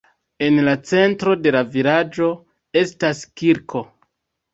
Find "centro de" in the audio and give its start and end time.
0.91-1.51